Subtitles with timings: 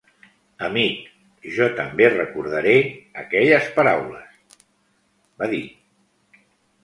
[0.67, 1.01] "Amic,
[1.57, 2.73] jo també recordaré
[3.23, 4.57] aquelles paraules",
[5.43, 5.63] va dir.